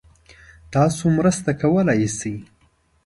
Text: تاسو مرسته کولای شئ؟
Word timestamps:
تاسو 0.73 1.03
مرسته 1.17 1.49
کولای 1.61 2.07
شئ؟ 2.17 2.33